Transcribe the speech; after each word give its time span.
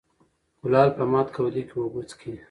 ـ 0.29 0.59
کولال 0.59 0.89
په 0.97 1.03
مات 1.11 1.27
کودي 1.35 1.63
کې 1.69 1.75
اوبه 1.81 2.01
څکي. 2.09 2.33